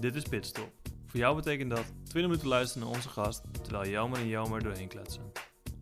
[0.00, 0.72] Dit is Pitstop.
[1.06, 4.88] Voor jou betekent dat 20 minuten luisteren naar onze gast terwijl Jelmer en Jelmer doorheen
[4.88, 5.32] kletsen.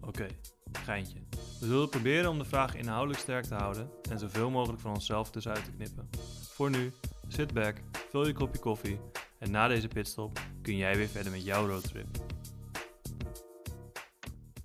[0.00, 0.26] Oké,
[0.72, 1.18] geintje.
[1.60, 5.30] We zullen proberen om de vraag inhoudelijk sterk te houden en zoveel mogelijk van onszelf
[5.30, 6.08] tussenuit te knippen.
[6.42, 6.92] Voor nu,
[7.28, 7.76] sit back,
[8.10, 9.00] vul je kopje koffie
[9.38, 12.06] en na deze pitstop kun jij weer verder met jouw roadtrip.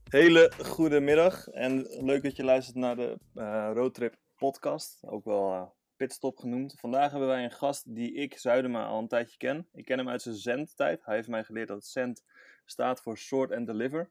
[0.09, 5.51] Hele goede middag en leuk dat je luistert naar de uh, Roadtrip podcast, ook wel
[5.51, 5.63] uh,
[5.95, 6.75] pitstop genoemd.
[6.79, 9.67] Vandaag hebben wij een gast die ik, Zuidema, al een tijdje ken.
[9.73, 11.05] Ik ken hem uit zijn Zend-tijd.
[11.05, 12.23] Hij heeft mij geleerd dat Zend
[12.65, 14.09] staat voor Sort and Deliver.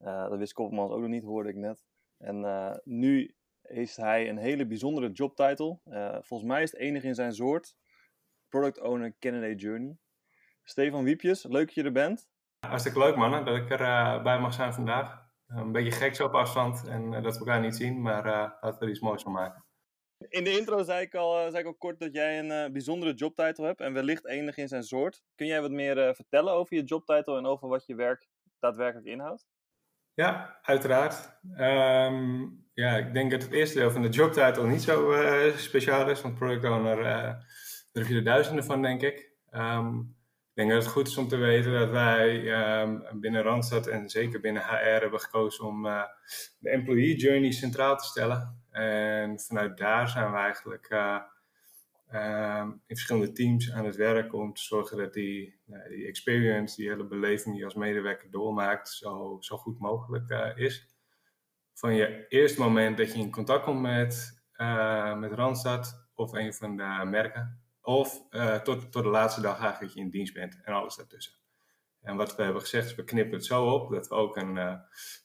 [0.00, 1.84] Uh, dat wist Koppelmans ook nog niet, hoorde ik net.
[2.18, 5.80] En uh, nu heeft hij een hele bijzondere jobtitel.
[5.86, 7.76] Uh, volgens mij is het enige in zijn soort.
[8.48, 9.98] Product Owner Candidate Journey.
[10.62, 12.28] Stefan Wiepjes, leuk dat je er bent.
[12.66, 15.28] Hartstikke leuk mannen, dat ik erbij bij mag zijn vandaag.
[15.46, 18.84] Een beetje gek zo op afstand en dat we elkaar niet zien, maar laten we
[18.84, 19.64] er iets moois van maken.
[20.28, 23.64] In de intro zei ik al, zei ik kort dat jij een uh, bijzondere jobtitel
[23.64, 25.22] hebt en wellicht enig in zijn soort.
[25.34, 29.06] Kun jij wat meer uh, vertellen over je jobtitel en over wat je werk daadwerkelijk
[29.06, 29.46] inhoudt?
[30.14, 31.38] Ja, uiteraard.
[31.58, 35.14] Um, ja, ik denk dat het eerste deel van de jobtitel niet zo
[35.56, 37.44] speciaal is, want product owner, daar
[37.92, 39.32] heb je er duizenden van, denk ik.
[39.50, 40.16] Um,
[40.48, 42.30] ik denk dat het goed is om te weten dat wij
[42.82, 45.82] um, binnen Randstad en zeker binnen HR hebben gekozen om
[46.58, 48.59] de employee journey centraal te stellen.
[48.70, 51.20] En vanuit daar zijn we eigenlijk uh,
[52.12, 56.76] uh, in verschillende teams aan het werk om te zorgen dat die, uh, die experience,
[56.76, 60.88] die hele beleving die je als medewerker doormaakt, zo, zo goed mogelijk uh, is.
[61.74, 64.42] Van je eerste moment dat je in contact komt met,
[65.16, 68.28] met Randstad of een van de merken, of
[68.62, 71.34] tot, tot de laatste dag eigenlijk dat je in dienst bent en alles daartussen.
[72.00, 74.56] En wat we hebben gezegd is, we knippen het zo op dat we ook een,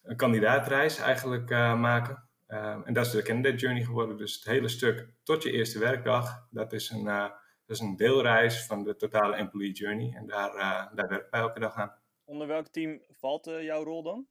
[0.04, 2.25] een kandidaatreis eigenlijk maken.
[2.56, 4.18] Um, en dat is de candidate journey geworden.
[4.18, 7.30] Dus het hele stuk tot je eerste werkdag, dat is een, uh,
[7.66, 10.14] dat is een deelreis van de totale employee journey.
[10.16, 11.96] En daar, uh, daar werken wij elke dag aan.
[12.26, 14.28] Onder welk team valt uh, jouw rol dan?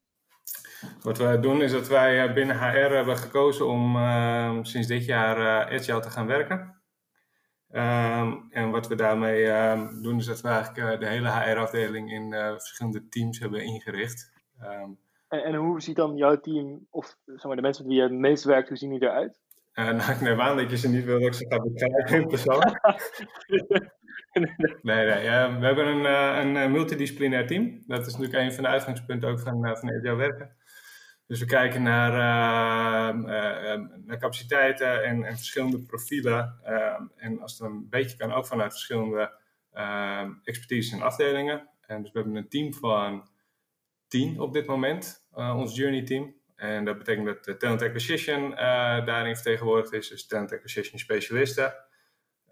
[1.02, 5.66] Wat wij doen is dat wij binnen HR hebben gekozen om ehm, sinds dit jaar
[5.72, 6.82] agile te gaan werken.
[7.70, 9.44] Um, en wat we daarmee
[10.02, 14.32] doen is dat we eigenlijk de hele HR-afdeling in verschillende teams hebben ingericht.
[15.34, 18.08] En, en, hoe ziet dan jouw team, of zeg maar, de mensen met wie je
[18.08, 19.40] het meest werkt, hoe zien die eruit?
[19.74, 22.20] Uh, nou, ik neem aan dat je ze niet wil dat ik ze ga beschrijven
[22.20, 22.62] in persoon.
[24.82, 25.24] nee, nee.
[25.24, 27.82] Uh, we hebben een, uh, een multidisciplinair team.
[27.86, 30.56] Dat is natuurlijk een van de uitgangspunten ook van, van jouw werken.
[31.26, 32.12] Dus we kijken naar,
[34.04, 36.58] naar capaciteiten en, en verschillende profielen.
[37.16, 39.32] en als het een beetje kan, ook vanuit verschillende
[40.44, 41.68] expertise en afdelingen.
[41.86, 43.28] En dus we hebben een team van
[44.14, 46.34] tien op dit moment, uh, ons Journey team.
[46.56, 48.56] En dat betekent dat de Talent Acquisition uh,
[49.06, 51.74] daarin vertegenwoordigd is, dus Talent Acquisition specialisten.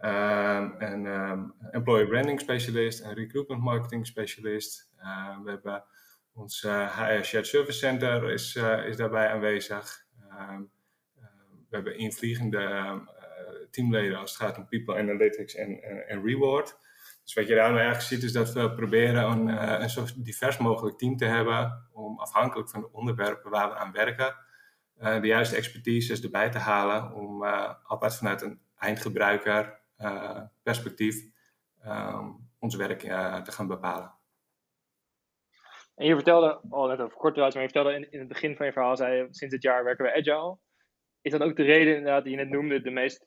[0.00, 4.90] Um, en um, Branding specialist en Recruitment Marketing specialist.
[4.98, 5.84] Uh, we hebben
[6.32, 8.56] ons HR Shared Service Center is,
[8.86, 10.04] is daarbij aanwezig.
[10.50, 10.70] Um,
[11.68, 13.00] we hebben invliegende
[13.70, 16.78] teamleden als het gaat om People Analytics en Reward.
[17.32, 20.58] Dus wat je daarmee eigenlijk ziet is dat we proberen een, uh, een zo divers
[20.58, 24.36] mogelijk team te hebben om afhankelijk van de onderwerpen waar we aan werken,
[25.00, 29.80] uh, de juiste expertise erbij te halen om uh, altijd vanuit een eindgebruiker
[30.62, 31.16] perspectief
[31.86, 33.00] um, ons werk
[33.44, 34.14] te gaan bepalen.
[35.94, 38.66] En je vertelde al net over kort maar je vertelde in, in, het begin van
[38.66, 40.58] je verhaal, zei je, sinds dit jaar werken we agile.
[41.20, 43.26] Is dat ook de reden inderdaad die je net noemde, de meest,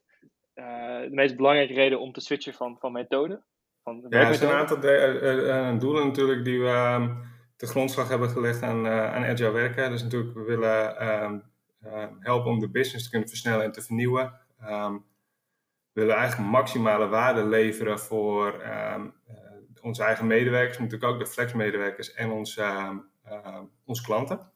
[0.54, 3.44] de meest belangrijke reden om te switchen van, van methode?
[3.86, 7.24] Van ja, er zijn een aantal uh, uh, doelen natuurlijk die we um,
[7.58, 9.90] de grondslag hebben gelegd aan, aan agile werken.
[9.90, 11.44] Dus natuurlijk, we willen um,
[12.20, 14.40] helpen om de business te kunnen versnellen en te vernieuwen.
[14.70, 15.06] Um,
[15.94, 18.64] we willen eigenlijk maximale waarde leveren voor
[19.82, 22.60] onze eigen medewerkers, maar natuurlijk ook de flexmedewerkers en ons,
[23.86, 24.52] onze klanten.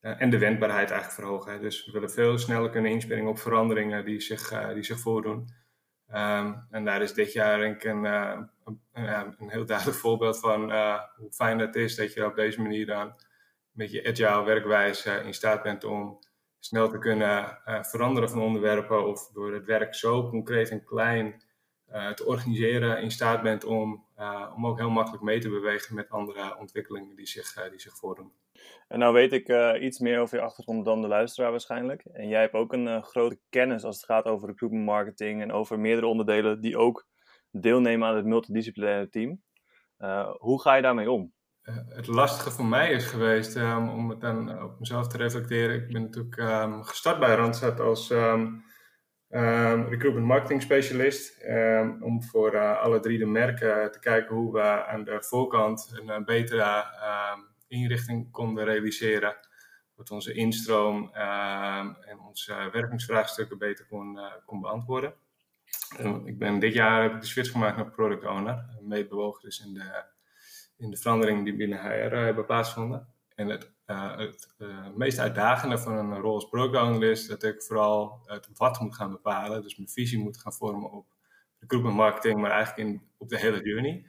[0.00, 1.60] en de wendbaarheid eigenlijk verhogen.
[1.60, 5.48] Dus we willen veel sneller kunnen inspringen op veranderingen die zich, die zich voordoen.
[6.14, 8.80] Um, en daar is dit jaar denk ik een, uh, een,
[9.38, 12.86] een, heel duidelijk voorbeeld van uh, hoe fijn het is dat je op deze manier
[12.86, 13.14] dan
[13.70, 16.18] met je agile werkwijze in staat bent om
[16.58, 21.42] snel te kunnen uh, veranderen van onderwerpen of door het werk zo concreet en klein
[22.14, 24.06] te organiseren in staat bent om,
[24.56, 28.32] om ook heel makkelijk mee te bewegen met andere ontwikkelingen die zich, die zich voordoen.
[28.88, 32.04] En nou weet ik uh, iets meer over je achtergrond dan de luisteraar waarschijnlijk.
[32.04, 35.52] En jij hebt ook een uh, grote kennis als het gaat over recruitment marketing en
[35.52, 37.06] over meerdere onderdelen die ook
[37.50, 39.42] deelnemen aan het multidisciplinaire team.
[39.98, 41.32] Uh, hoe ga je daarmee om?
[41.88, 45.76] het lastige voor mij is geweest um, om het dan op mezelf te reflecteren.
[45.76, 48.64] Ik ben natuurlijk um, gestart bij Randstad als um,
[49.28, 51.44] recruitment marketing specialist.
[52.00, 56.84] Om voor alle drie de merken te kijken hoe we aan de voorkant een betere
[57.66, 59.36] inrichting konden realiseren.
[59.94, 65.14] Wat onze instroom en onze werkingsvraagstukken beter kon, uh, kon beantwoorden.
[66.24, 68.78] ik ben dit jaar heb ik de switch gemaakt naar product owner.
[68.80, 70.04] Meebewogen dus in de,
[70.76, 73.08] in de veranderingen die binnen HR hebben plaatsgevonden.
[73.34, 77.62] En het uh, het meest uitdagende van een rol als product owner is dat ik
[77.62, 79.62] vooral het wat moet gaan bepalen.
[79.62, 81.06] Dus mijn visie moet gaan vormen op
[81.58, 84.06] recruitment marketing, maar eigenlijk in, op de hele journey.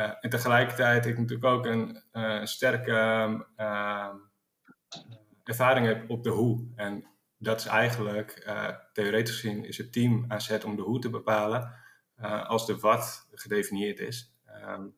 [0.00, 2.02] Uh, en tegelijkertijd ik natuurlijk ook een
[2.48, 2.92] sterke
[3.56, 4.14] ehm,
[5.44, 6.72] ervaring heb op de hoe.
[6.76, 7.04] En
[7.38, 8.50] dat is eigenlijk,
[8.92, 11.74] theoretisch gezien, is het team aan zet om de hoe te bepalen
[12.46, 14.34] als de wat gedefinieerd is.
[14.66, 14.96] Um,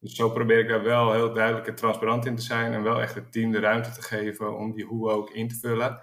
[0.00, 3.00] dus zo probeer ik daar wel heel duidelijk en transparant in te zijn en wel
[3.00, 6.00] echt het team de ruimte te geven om die hoe ook in te vullen.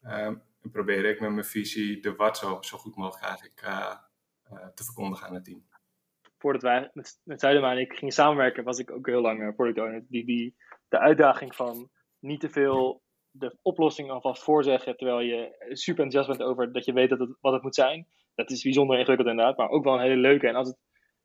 [0.00, 0.42] En
[0.72, 3.54] probeer ik met mijn visie de wat zo, goed mogelijk
[4.74, 5.64] te verkondigen aan het team.
[6.44, 10.04] Voordat wij met, met en ik gingen samenwerken, was ik ook heel lang product owner.
[10.08, 10.54] Die, die,
[10.88, 16.50] de uitdaging van niet te veel de oplossing alvast voorzeggen, terwijl je super enthousiast bent
[16.50, 18.06] over dat je weet dat het, wat het moet zijn.
[18.34, 20.48] Dat is bijzonder ingewikkeld inderdaad, maar ook wel een hele leuke.
[20.48, 20.78] En als het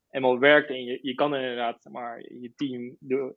[0.09, 3.35] eenmaal werkt en je, je kan inderdaad maar, je team de,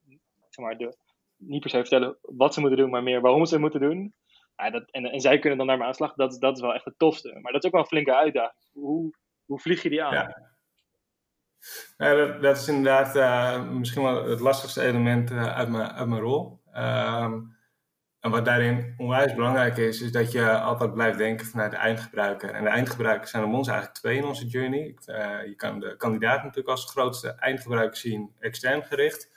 [0.49, 0.97] zeg maar, de,
[1.37, 4.15] niet per se vertellen wat ze moeten doen, maar meer waarom ze het moeten doen.
[4.57, 6.15] Ja, dat, en, en zij kunnen dan daarmee aan de slag.
[6.15, 7.39] Dat, dat is wel echt het tofste.
[7.41, 8.73] Maar dat is ook wel een flinke uitdaging.
[8.73, 9.15] Hoe,
[9.45, 10.52] hoe vlieg je die aan?
[11.97, 16.09] Ja dat, dat, is inderdaad uh, misschien wel het lastigste element uh, uit, mijn, uit
[16.09, 16.61] mijn rol.
[16.77, 17.57] Um,
[18.23, 22.51] en wat daarin onwijs belangrijk is, is dat je altijd blijft denken vanuit de eindgebruiker.
[22.51, 24.97] En de eindgebruikers zijn om ons eigenlijk twee in onze journey.
[25.07, 29.31] Uh, je kan de kandidaat natuurlijk als grootste eindgebruiker zien, extern gericht.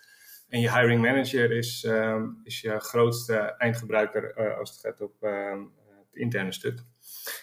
[0.49, 5.63] En je hiring manager is, uh, is je grootste eindgebruiker als het gaat op ehm,
[6.15, 6.83] interne stuk.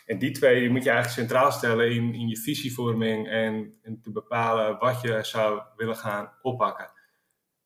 [0.06, 4.12] En die twee moet je eigenlijk centraal stellen in, in je visievorming en, en te
[4.12, 6.90] bepalen wat je zou willen gaan oppakken.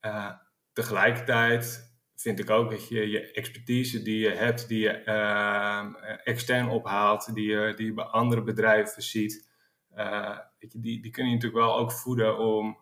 [0.01, 0.33] Eh,
[0.73, 5.87] tegelijkertijd vind ik ook dat je je expertise die je hebt, die je uh,
[6.25, 9.51] extern ophaalt, die je, die je bij andere bedrijven ziet,
[10.59, 12.79] je, die, die kun je natuurlijk wel ook voeden om,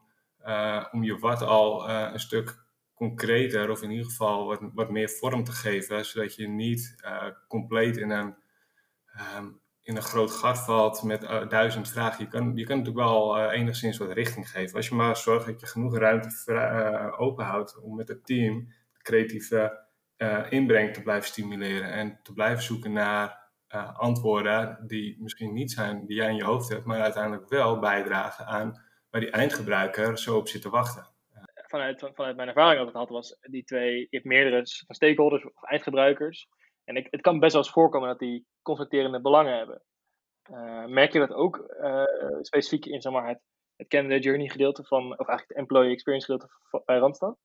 [0.46, 2.63] uh, om je wat al een stuk
[2.94, 6.94] concreter of in ieder geval wat, wat meer vorm te geven, zodat je niet
[7.48, 8.34] compleet in een,
[9.36, 12.24] um, in een groot gat valt met duizend vragen.
[12.24, 14.76] Je kan, je kan natuurlijk wel enigszins wat richting geven.
[14.76, 18.68] Als je maar zorgt dat je genoeg ruimte openhoudt om met het team
[19.02, 19.84] creatieve
[20.18, 23.42] uh, inbreng te blijven stimuleren en te blijven zoeken naar
[23.74, 27.78] uh, antwoorden die misschien niet zijn die jij in je hoofd hebt, maar uiteindelijk wel
[27.78, 31.12] bijdragen aan waar die eindgebruiker zo op zit te wachten.
[31.74, 36.48] Vanuit, vanuit mijn ervaring ik had, was die twee, je hebt meerdere stakeholders of eindgebruikers.
[36.84, 39.82] En ik, het kan best wel eens voorkomen dat die conflicterende belangen hebben.
[40.50, 41.74] Uh, merk je dat ook
[42.40, 43.40] specifiek in zeg maar, het,
[43.76, 47.36] het candidate journey gedeelte van, of eigenlijk het employee experience gedeelte bij Randstad?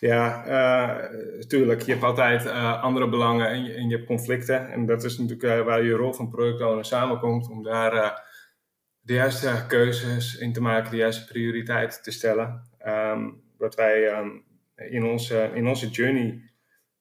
[0.00, 0.46] Ja.
[0.46, 2.46] Uh, je hebt altijd
[2.80, 4.70] andere belangen en je, en je, hebt conflicten.
[4.70, 8.22] En dat is natuurlijk waar je rol van productowner samenkomt om daar
[9.00, 12.72] de juiste keuzes in te maken, de juiste prioriteiten te stellen.
[13.14, 14.44] Um, wat wij um,
[14.76, 16.40] in, onze, in onze journey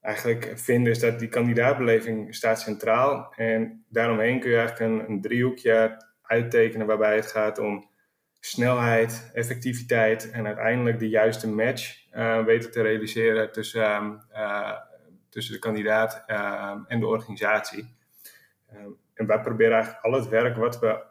[0.02, 3.34] eigenlijk vinden is dat die kandidaatbeleving staat centraal.
[3.36, 7.90] En daaromheen kun je eigenlijk een, driehoekje uittekenen waarbij het gaat om
[8.40, 14.72] snelheid, effectiviteit en uiteindelijk de juiste match uh, weten te realiseren tussen, uh,
[15.30, 16.24] tussen de kandidaat
[16.88, 17.96] en de organisatie.
[19.14, 21.04] en wij proberen eigenlijk al het werk wat we,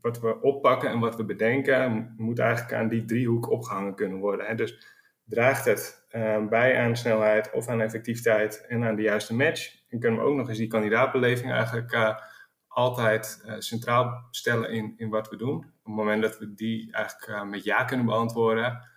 [0.00, 4.46] wat we oppakken en wat we bedenken, moet eigenlijk aan die driehoek opgehangen kunnen worden.
[4.46, 4.54] Hè.
[4.54, 4.86] Dus
[5.24, 6.06] draagt het
[6.48, 9.78] bij aan snelheid of aan effectiviteit en aan de juiste match.
[9.88, 12.18] En kunnen we ook nog eens die kandidaatbeleving eigenlijk
[12.68, 15.56] altijd uh, centraal stellen in, in wat we doen.
[15.56, 18.88] Op het moment dat we die eigenlijk uh, met ja kunnen beantwoorden,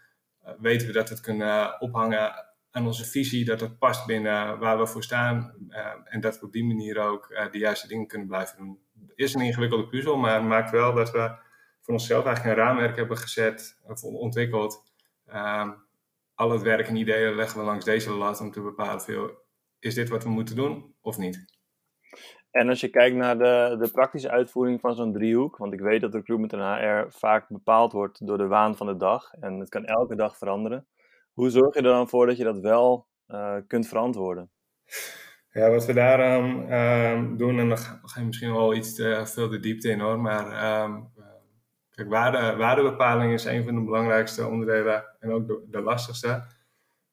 [0.59, 2.33] weten we dat we het kunnen ophangen
[2.71, 5.53] aan onze visie, dat het past binnen waar we voor staan
[6.03, 8.79] en dat we op die manier ook de juiste dingen kunnen blijven doen.
[9.15, 11.35] Is een ingewikkelde puzzel, maar het maakt wel dat we
[11.81, 14.83] voor onszelf eigenlijk een raamwerk hebben gezet of ontwikkeld.
[15.25, 15.71] Ehm,
[16.35, 19.31] al het werk en ideeën leggen we langs deze lat om te bepalen, veel,
[19.79, 21.45] is dit wat we moeten doen of niet?
[22.51, 26.01] En als je kijkt naar de, de praktische uitvoering van zo'n driehoek, want ik weet
[26.01, 29.69] dat recruitment en HR vaak bepaald wordt door de waan van de dag en het
[29.69, 30.87] kan elke dag veranderen.
[31.33, 34.51] Hoe zorg je er dan voor dat je dat wel uh, kunt verantwoorden?
[35.53, 39.49] Ja, wat we daaraan uh, doen, en dan ga je misschien wel iets te veel
[39.49, 41.11] de diepte in hoor, maar um,
[41.89, 46.43] kijk, waarde, waardebepaling is een van de belangrijkste onderdelen en ook de, lastigste.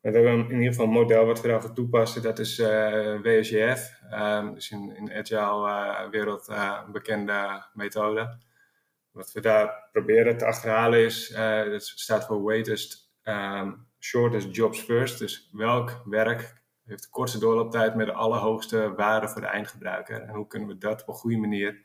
[0.01, 4.01] We hebben in ieder geval een model wat we daarvoor toepassen, dat is uh, WSJF.
[4.13, 8.39] Um, dus in, in agile uh, wereld een bekende methode.
[9.11, 11.29] Wat we daar proberen te achterhalen is,
[11.71, 15.19] dat staat voor Weightest um, Shortest Jobs First.
[15.19, 16.60] Dus welk werk
[16.91, 20.23] heeft de kortste doorlooptijd met de allerhoogste waarde voor de eindgebruiker?
[20.23, 21.81] En hoe kunnen we dat op een goede manier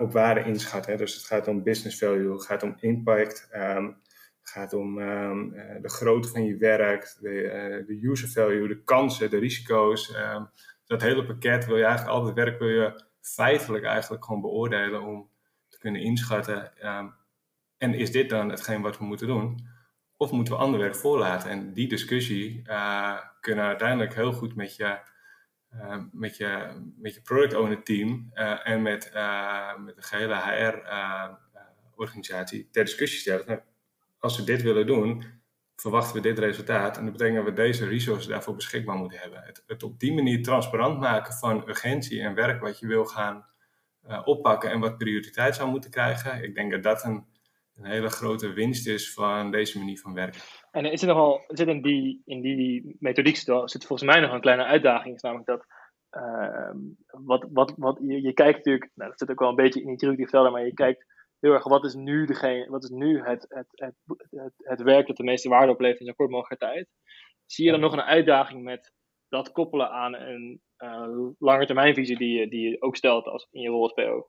[0.00, 0.96] op waarde inschatten?
[0.96, 5.50] Dus het gaat om business value, het gaat om impact, het gaat om um,
[5.82, 10.14] de grootte van je werk, de, uh, de, user value, de kansen, de risico's.
[10.16, 10.50] Um,
[10.86, 15.30] dat hele pakket wil je eigenlijk altijd werk wil je feitelijk eigenlijk gewoon beoordelen om
[15.68, 16.72] te kunnen inschatten.
[17.78, 19.71] En is dit dan hetgeen wat we moeten doen?
[20.22, 21.50] Of moeten we ander werk voorlaten?
[21.50, 24.98] En die discussie uh, kunnen uiteindelijk heel goed met je,
[25.74, 29.10] uh, met je, met je product owner team uh, en met,
[29.78, 33.62] met de gehele HR-organisatie ter discussie stellen
[34.18, 35.24] als we dit willen doen,
[35.76, 36.96] verwachten we dit resultaat.
[36.96, 39.42] En dat betekent dat we deze resources daarvoor beschikbaar moeten hebben.
[39.44, 43.46] Het, het op die manier transparant maken van urgentie en werk wat je wil gaan
[44.24, 46.42] oppakken en wat prioriteit zou moeten krijgen.
[46.42, 47.26] Ik denk dat dat een,
[47.76, 50.40] een, hele grote winst is van deze manier van werken.
[50.70, 54.32] En is er nogal, zit in die, in die methodiek zit, zit volgens mij nog
[54.32, 55.66] een kleine uitdaging, is namelijk dat
[56.16, 56.70] uh,
[57.06, 59.86] wat, wat, wat, je, je kijkt natuurlijk, nou, dat zit ook wel een beetje in
[59.86, 61.06] die truc die vertelde, maar je kijkt
[61.40, 63.94] heel erg wat is nu, degene, wat is nu het, het, het,
[64.30, 66.88] het, het werk dat de meeste waarde oplevert in zo'n kort mogelijke tijd.
[67.46, 68.92] Zie je dan nog een uitdaging met
[69.28, 73.68] dat koppelen aan een uh, langetermijnvisie die je, die je ook stelt als in je
[73.68, 74.28] rol als PO?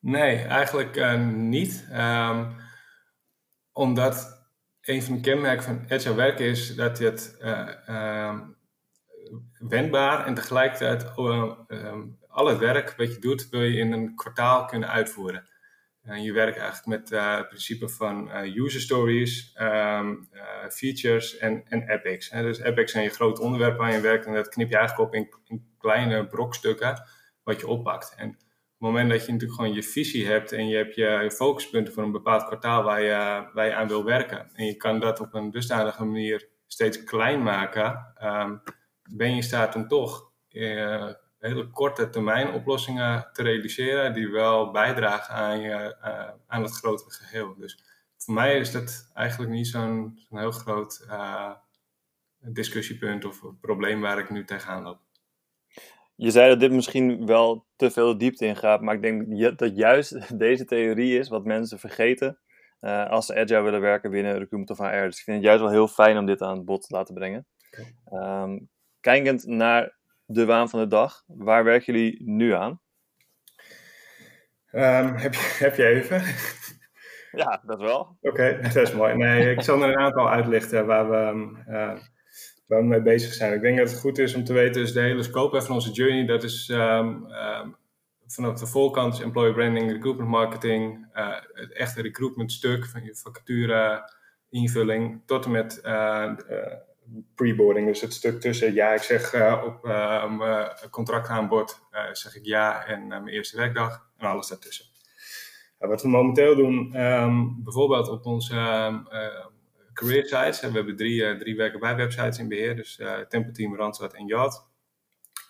[0.00, 1.88] Nee, eigenlijk uh, niet.
[1.92, 2.56] Um,
[3.72, 4.44] omdat
[4.80, 8.56] een van de kenmerken van agile werken is dat je het uh, um,
[9.58, 14.64] wendbaar en tegelijkertijd um, al het werk wat je doet wil je in een kwartaal
[14.64, 15.48] kunnen uitvoeren.
[16.02, 19.52] En je werkt eigenlijk met het principe van user stories,
[20.68, 22.30] features en, en epics.
[22.30, 22.42] Hè.
[22.42, 25.14] Dus epics zijn je groot onderwerp waar je werkt en dat knip je eigenlijk op
[25.14, 27.02] in, in, kleine brokstukken
[27.42, 28.14] wat je oppakt.
[28.16, 28.38] En
[28.80, 32.02] het moment dat je natuurlijk gewoon je visie hebt en je hebt je focuspunten voor
[32.02, 34.50] een bepaald kwartaal waar je, waar je aan wil werken.
[34.54, 38.62] En je kan dat op een dusdanige manier steeds klein maken, um,
[39.10, 40.32] ben je in staat om toch
[41.38, 47.10] hele korte termijn oplossingen te realiseren die wel bijdragen aan, je, uh, aan het grotere
[47.10, 47.54] geheel.
[47.58, 47.84] Dus
[48.16, 51.52] voor mij is dat eigenlijk niet zo'n heel groot uh,
[52.38, 55.00] discussiepunt of probleem waar ik nu tegenaan loop.
[56.14, 60.38] Je zei dat dit misschien wel te veel diepte ingaat, maar ik denk dat juist
[60.38, 62.38] deze theorie is wat mensen vergeten
[62.80, 65.04] uh, als ze agile willen werken binnen Recruitment of HR.
[65.04, 67.14] Dus ik vind het juist wel heel fijn om dit aan het bod te laten
[67.14, 67.46] brengen.
[67.70, 68.42] Okay.
[68.42, 68.68] Um,
[69.00, 71.22] kijkend naar de waan van de dag.
[71.26, 72.80] Waar werken jullie nu aan?
[74.72, 76.22] Um, heb, je, heb je even?
[77.32, 78.00] Ja, dat wel.
[78.00, 79.14] Oké, okay, dat is mooi.
[79.14, 82.00] Nee, ik zal er een aantal uitlichten waar we, uh,
[82.70, 83.52] waar we mee bezig zijn.
[83.52, 85.90] Ik denk dat het goed is om te weten, dus de hele scope van onze
[85.90, 87.76] journey, dat is um, um,
[88.26, 94.12] vanaf de voorkant employer branding, recruitment marketing, uh, het echte recruitment stuk van je vacature
[94.50, 96.32] invulling, tot en met uh,
[97.34, 102.36] preboarding, dus het stuk tussen ja, ik zeg uh, op uh, mijn contractaanbod, uh, zeg
[102.36, 104.86] ik ja en mijn eerste werkdag en alles daartussen.
[105.78, 108.54] wat we momenteel doen, um, bijvoorbeeld op onze
[110.00, 110.24] career
[110.60, 113.00] we hebben drie, drie werken bij websites in beheer, dus
[113.52, 114.66] Team, Randstad en Yacht,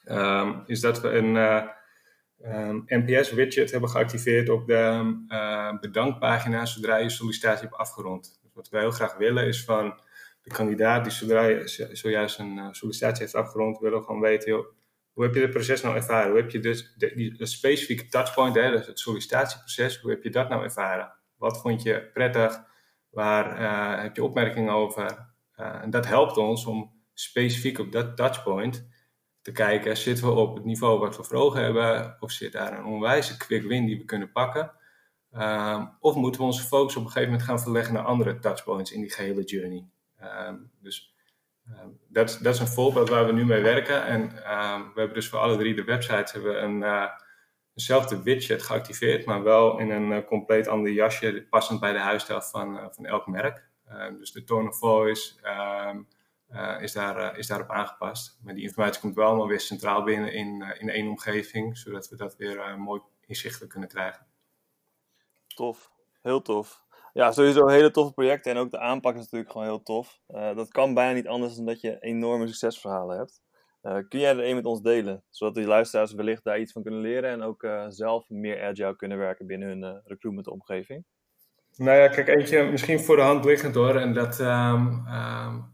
[0.04, 7.66] um, is dat we een NPS widget hebben geactiveerd op de bedankpagina zodra je sollicitatie
[7.66, 8.38] hebt afgerond.
[8.42, 10.00] Dus wat we heel graag willen is van
[10.42, 14.66] de kandidaat die zodra zojuist een uh, sollicitatie heeft afgerond, wil gewoon weten,
[15.12, 16.30] hoe heb je het proces nou ervaren?
[16.30, 20.30] Hoe heb je dus de, die, specifieke touchpoint, hè, dus het sollicitatieproces, hoe heb je
[20.30, 21.12] dat nou ervaren?
[21.36, 22.68] Wat vond je prettig?
[23.10, 25.28] Waar uh, heb je opmerkingen over?
[25.56, 28.88] Uh, en dat helpt ons om specifiek op dat touchpoint
[29.42, 32.16] te kijken, zitten we op het niveau wat we voor hebben?
[32.20, 34.72] Of zit daar een onwijze quick win die we kunnen pakken?
[35.32, 38.92] Uh, of moeten we onze focus op een gegeven moment gaan verleggen naar andere touchpoints
[38.92, 39.86] in die gehele journey?
[40.48, 41.14] Um, dus
[41.68, 44.04] um, dat, is een voorbeeld waar we nu mee werken.
[44.04, 47.06] En we hebben dus voor alle drie de websites hebben een, uh,
[47.80, 52.40] eenzelfde widget geactiveerd, maar wel in een uh, compleet ander jasje, passend bij de huisstijl
[52.40, 53.68] van, uh, van elk merk.
[54.18, 55.34] dus de tone of voice
[56.80, 58.38] is, daar, is daarop aangepast.
[58.42, 62.16] Maar die informatie komt wel allemaal weer centraal binnen in, in één omgeving, zodat we
[62.16, 64.26] dat weer mooi inzichtelijk kunnen krijgen.
[65.46, 65.90] Tof,
[66.22, 66.84] heel tof.
[67.12, 70.20] Ja, sowieso hele toffe projecten en ook de aanpak is natuurlijk gewoon heel tof.
[70.26, 73.42] Dat kan bijna niet anders dan dat je enorme succesverhalen hebt.
[73.82, 76.82] Uh, kun jij er een met ons delen, zodat de luisteraars wellicht daar iets van
[76.82, 81.04] kunnen leren en ook uh, zelf meer agile kunnen werken binnen hun recruitment omgeving?
[81.76, 83.96] Nou ja, kijk, eentje misschien voor de hand liggend hoor.
[83.96, 85.72] En dat, um, um,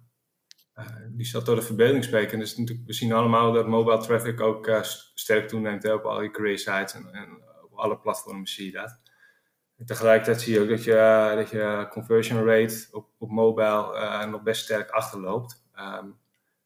[1.11, 2.39] die zal tot de verbeelding spreken.
[2.39, 4.71] Dus natuurlijk, we zien allemaal dat mobile traffic ook
[5.15, 9.01] sterk toeneemt op al die career sites en, en, op alle platformen zie je dat.
[9.85, 14.63] tegelijkertijd zie je ook dat je, dat je conversion rate op, op mobile nog best
[14.63, 15.65] sterk achterloopt.
[15.79, 16.19] Um,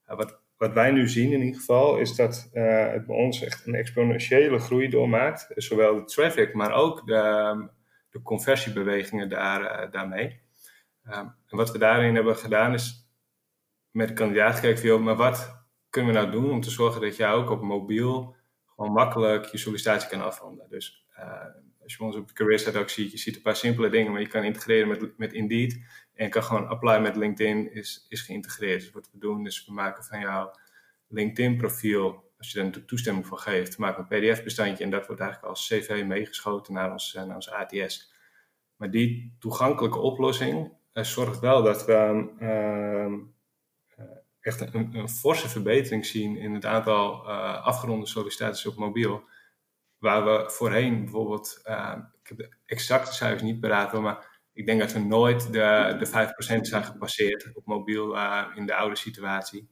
[0.06, 3.66] wat, wat wij nu zien in ieder geval, is dat uh, het bij ons echt
[3.66, 5.46] een exponentiële groei doormaakt.
[5.54, 7.68] Zowel de traffic, maar ook de,
[8.10, 10.40] de conversiebewegingen daar, uh, daarmee.
[11.06, 13.08] Um, en wat we daarin hebben gedaan is
[13.90, 17.16] met de kandidaat gekeken, joh, maar wat kunnen we nou doen om te zorgen dat
[17.16, 18.36] jij ook op mobiel
[18.66, 20.66] gewoon makkelijk je sollicitatie kan afronden.
[20.68, 21.44] Dus uh,
[21.82, 24.12] als je ons op de career site ook ziet, je ziet een paar simpele dingen,
[24.12, 25.80] maar je kan integreren met, met Indeed.
[26.20, 28.80] En kan gewoon apply met LinkedIn is, is geïntegreerd.
[28.80, 30.50] Dus wat we doen is we maken van jouw
[31.08, 35.06] LinkedIn profiel, als je daar toestemming voor geeft, maken we een pdf bestandje en dat
[35.06, 38.12] wordt eigenlijk als cv meegeschoten naar ons, naar ons ATS.
[38.76, 43.12] Maar die toegankelijke oplossing uh, zorgt wel dat we uh,
[44.40, 47.28] echt een, forse verbetering zien in het aantal
[47.62, 49.24] afgeronde sollicitaties op mobiel.
[49.98, 51.60] Waar we voorheen bijvoorbeeld,
[52.22, 54.29] ik heb de exacte cijfers niet paraat, maar
[54.60, 56.06] ik denk dat we nooit de, de
[56.56, 59.68] 5% zijn gepasseerd op mobiel uh, in de oude situatie.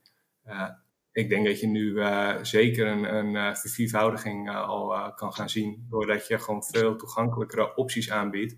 [0.46, 0.68] Uh,
[1.12, 6.26] ik denk dat je nu uh, zeker een, een verviervoudiging al kan gaan zien, doordat
[6.26, 8.56] je gewoon veel toegankelijkere opties aanbiedt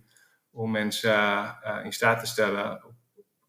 [0.51, 2.95] om mensen in staat te stellen op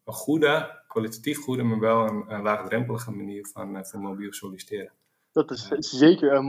[0.04, 4.92] een goede, kwalitatief goede, maar wel een, een laagdrempelige manier van, van mobiel solliciteren.
[5.32, 6.48] Dat is zeker een,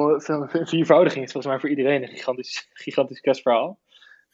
[0.51, 1.25] een viervoudiging.
[1.25, 3.79] is volgens mij voor iedereen een gigantisch, gigantisch kerstverhaal.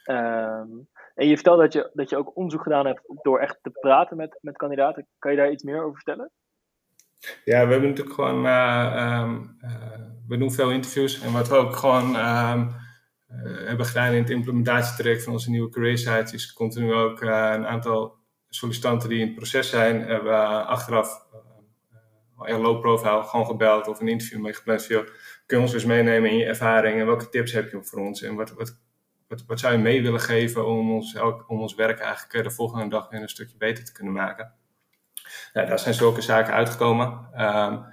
[0.06, 0.88] Um,
[1.20, 4.18] en je vertelde dat je, dat je ook onderzoek gedaan hebt door echt te praten
[4.18, 5.08] met, met kandidaten.
[5.18, 6.32] Kan je daar iets meer over vertellen?
[7.44, 9.72] Ja, we hebben natuurlijk gewoon, uh, um, uh,
[10.28, 11.22] we doen veel interviews.
[11.22, 12.76] En wat we ook gewoon um,
[13.28, 17.66] uh, hebben gedaan in het implementatietraject van onze nieuwe career site, is continu ook een
[17.66, 18.18] aantal
[18.50, 21.28] sollicitanten die in het proces zijn, hebben we achteraf
[22.44, 24.88] in low profile gewoon gebeld of een interview mee gepland.
[24.88, 28.22] Kun je ons eens meenemen in je ervaring en welke tips heb je voor ons
[28.22, 28.78] en wat, wat
[29.48, 32.88] wat, zou je mee willen geven om ons, om ons werk eigenlijk eh, de volgende
[32.88, 34.54] dag weer een stukje beter te kunnen maken?
[35.54, 37.30] Nou, daar zijn zulke zaken uitgekomen.
[37.38, 37.86] Um,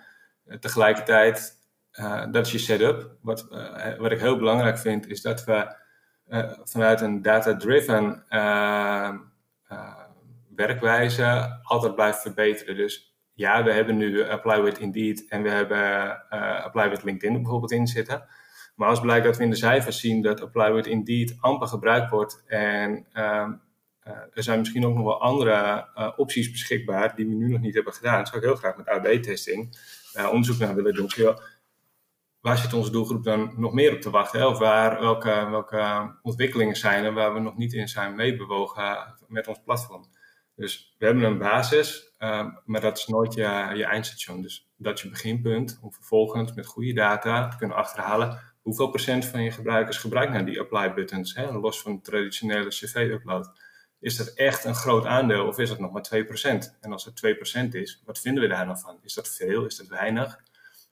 [0.60, 1.52] tegelijkertijd,
[1.92, 3.16] uh, dat is je setup.
[3.20, 5.84] Wat, uh, wat ik heel belangrijk vind, is dat we
[6.64, 9.18] vanuit een data-driven ehm,
[10.56, 12.76] werkwijze altijd blijven verbeteren.
[12.76, 16.28] Dus ja, we hebben nu Apply with Indeed en we hebben
[16.62, 18.26] Apply with LinkedIn bijvoorbeeld in zitten.
[18.76, 22.10] Maar als blijkt dat we in de cijfers zien dat Apply with Indeed amper gebruikt
[22.10, 23.48] wordt en uh,
[24.06, 27.60] uh, er zijn misschien ook nog wel andere uh, opties beschikbaar die we nu nog
[27.60, 29.78] niet hebben gedaan, zou ik heel graag met AB-testing
[30.12, 31.36] eh, onderzoek naar willen doen.
[32.40, 34.48] Waar zit onze doelgroep dan nog meer op te wachten?
[34.48, 39.48] Of waar, welke, welke ontwikkelingen zijn er waar we nog niet in zijn meebewogen met
[39.48, 40.04] ons platform?
[40.56, 44.42] Dus we hebben een basis, ehm, maar dat is nooit je, je eindstation.
[44.42, 49.24] Dus dat is je beginpunt om vervolgens met goede data te kunnen achterhalen hoeveel procent
[49.24, 53.50] van je gebruikers gebruikt nou die apply buttons, hè, los van traditionele cv-upload?
[54.00, 56.76] Is dat echt een groot aandeel of is dat nog maar 2%?
[56.80, 58.98] En als het 2% is, wat vinden we daar dan van?
[59.02, 59.64] Is dat veel?
[59.64, 60.40] Is dat weinig?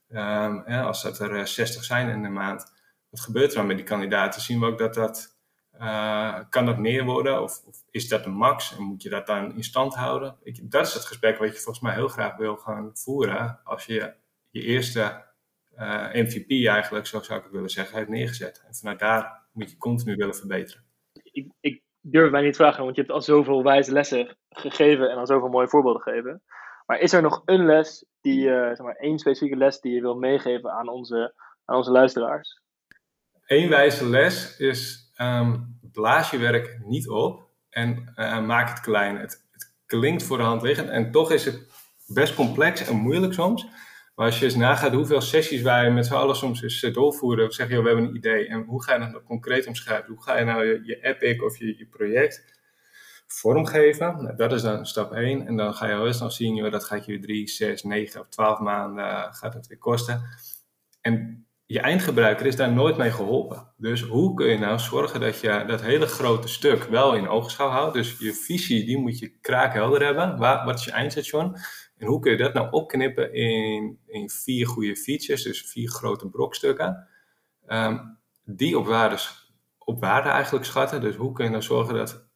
[0.07, 2.73] Ja, als dat er 60 eh, zijn in de maand,
[3.09, 4.41] wat gebeurt er dan met die kandidaten?
[4.41, 5.37] Zien we ook dat dat,
[5.79, 7.41] uh, kan dat meer worden?
[7.41, 8.75] Of, of, is dat een max?
[8.75, 10.35] En moet je dat dan in stand houden?
[10.43, 13.85] Ik, dat is het gesprek wat je volgens mij heel graag wil gaan voeren als
[13.85, 14.13] je
[14.49, 15.23] je eerste
[15.77, 18.63] uh, eh, MVP eigenlijk, zo zou ik het willen zeggen, heeft neergezet.
[18.67, 20.83] En vanuit daar moet je continu willen verbeteren.
[21.23, 25.09] Ik, ik durf mij niet te vragen, want je hebt al zoveel wijze lessen gegeven
[25.09, 26.41] en al zoveel mooie voorbeelden gegeven.
[26.85, 30.01] Maar is er nog een les, die, uh, zeg maar één specifieke les die je
[30.01, 31.33] wil meegeven aan onze,
[31.65, 32.61] aan onze luisteraars?
[33.45, 39.17] Eén wijze les is, um, blaas je werk niet op en uh, maak het klein.
[39.17, 41.67] Het, het klinkt voor de hand liggend en toch is het
[42.07, 43.67] best complex en moeilijk soms.
[44.15, 47.51] Maar als je eens nagaat hoeveel sessies wij met z'n allen soms eens eh, doorvoeren,
[47.51, 48.47] zeg je, we hebben een idee.
[48.47, 50.13] En hoe ga je dat nou concreet omschrijven?
[50.13, 52.61] Hoe ga je nou je, je epic of je, je project
[53.27, 54.23] vormgeven?
[54.23, 55.47] Nou, dat is dan stap 1.
[55.47, 58.27] En dan ga je wel eens nog zien, dat gaat je 3, 6, 9 of
[58.29, 60.21] 12 maanden uh, gaat het weer kosten.
[61.01, 63.73] En je eindgebruiker is daar nooit mee geholpen.
[63.77, 67.69] Dus hoe kun je nou zorgen dat je dat hele grote stuk wel in oogschouw
[67.69, 67.93] houdt?
[67.93, 70.37] Dus je visie, die moet je kraakhelder hebben.
[70.37, 71.55] Waar, wat is je eindstation?
[71.97, 76.29] En hoe kun je dat nou opknippen in, in vier goede features, dus vier grote
[76.29, 77.07] brokstukken,
[77.67, 78.85] um, die op
[79.99, 81.01] waarde, eigenlijk schatten.
[81.01, 82.27] Dus hoe kun je nou zorgen dat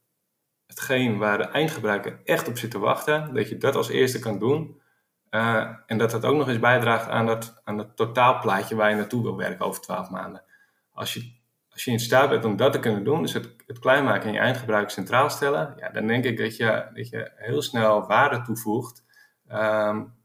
[0.65, 4.39] hetgeen waar de eindgebruiker echt op zit te wachten, dat je dat als eerste kan
[4.39, 4.81] doen.
[5.29, 8.95] Uh, en dat dat ook nog eens bijdraagt aan dat, aan dat totaalplaatje waar je
[8.95, 10.43] naartoe wil werken over 12 maanden.
[10.91, 11.31] Als je,
[11.69, 14.27] als je in staat bent om dat te kunnen doen, dus het, het klein maken
[14.27, 18.07] en je eindgebruiker centraal stellen, ja, dan denk ik dat je, dat je heel snel
[18.07, 19.03] waarde toevoegt
[19.51, 20.17] Um,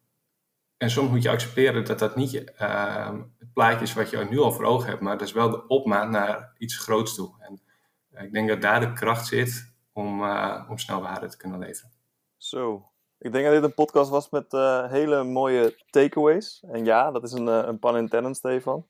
[0.76, 4.38] en soms moet je accepteren dat dat niet ehm, het plaatje is wat je nu
[4.38, 7.34] al voor ogen hebt, maar dat is wel de opmaat naar iets groots toe.
[7.38, 7.60] En
[8.24, 10.22] ik denk dat daar de kracht zit om,
[10.68, 11.92] om snel waarde te kunnen leveren.
[12.36, 16.64] Zo, ik denk dat dit een podcast was met uh, hele mooie takeaways.
[16.66, 18.86] En ja, dat is een, een pan intended, Stefan.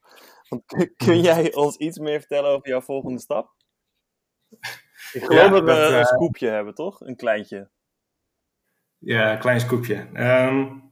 [0.48, 0.62] Want
[1.04, 3.52] kun jij ons iets meer vertellen over jouw volgende stap?
[5.12, 7.00] Ik geloof ja, dat we dat, een scoopje hebben, toch?
[7.00, 7.70] Een kleintje.
[9.04, 10.06] Ja, klein scoopje.
[10.14, 10.82] Um,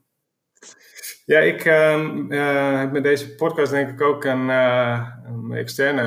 [1.27, 6.03] ja, ik um, heb met deze podcast denk ik ook een, een externe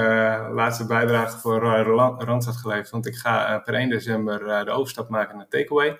[0.53, 1.59] laatste bijdrage voor
[2.17, 2.89] Randstad geleverd.
[2.89, 5.99] Want ik ga per 1 december de overstap maken naar Takeaway.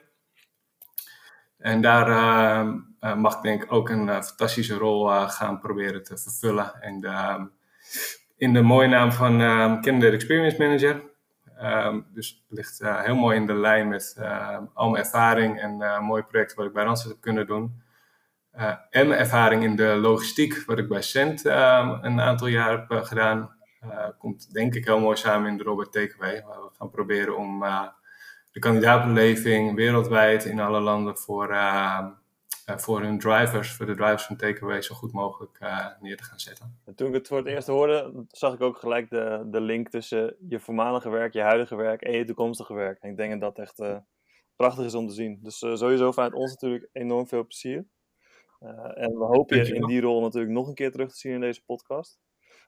[1.58, 6.82] En daar uh, mag ik denk ik ook een fantastische rol gaan proberen te vervullen.
[6.82, 7.46] En ehm,
[8.38, 9.38] in de mooie naam van
[9.82, 11.15] Candidate Experience Manager.
[11.64, 14.18] Um, dus het ligt heel mooi in de lijn met
[14.74, 17.82] al mijn ervaring en mooie projecten wat ik bij Randstad heb kunnen doen.
[18.90, 23.56] en mijn ervaring in de logistiek, wat ik bij Cent een aantal jaar heb gedaan.
[24.18, 26.44] komt denk ik heel mooi samen in de Robert Takeaway.
[26.48, 27.64] Waar we gaan proberen om
[28.52, 32.06] de kandidaatbeleving wereldwijd in alle landen voor, uh,
[32.66, 36.40] voor hun drivers, voor de drivers van Takeaway, zo goed mogelijk uh, neer te gaan
[36.40, 36.80] zetten.
[36.86, 39.90] En toen ik het voor het eerst hoorde, zag ik ook gelijk de, de link
[39.90, 43.00] tussen je voormalige werk, je huidige werk en je toekomstige werk.
[43.00, 43.98] En ik denk dat dat echt uh,
[44.56, 45.40] prachtig is om te zien.
[45.42, 47.86] Dus sowieso vanuit ons natuurlijk enorm veel plezier.
[48.94, 51.42] en we hopen je in die rol natuurlijk nog een keer terug te zien in
[51.42, 52.20] deze podcast.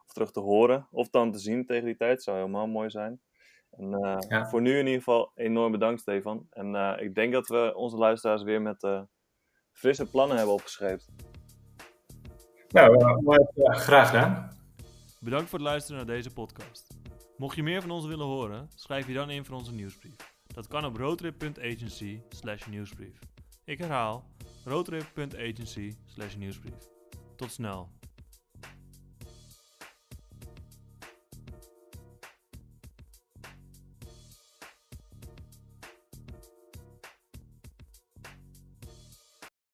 [0.06, 2.24] Of terug te horen, of dan te zien tegen die tijd.
[2.24, 3.22] Zou helemaal mooi zijn.
[3.72, 6.48] En uh, voor nu in ieder geval enorm bedankt, Stefan.
[6.50, 9.06] En uh, ik denk dat we onze luisteraars weer met
[9.78, 11.16] frisse plannen hebben opgeschreven.
[12.70, 12.98] Nou,
[13.58, 14.58] graag gedaan.
[15.20, 16.98] Bedankt voor het luisteren naar deze podcast.
[17.38, 20.16] Mocht je meer van ons willen horen, schrijf je dan in voor onze nieuwsbrief.
[20.48, 22.22] Dat kan op roadtrip.agency
[22.70, 23.20] nieuwsbrief.
[23.66, 24.24] Ik herhaal,
[24.64, 25.96] roadtrip.agency
[26.38, 26.78] nieuwsbrief.
[27.36, 27.97] Tot snel.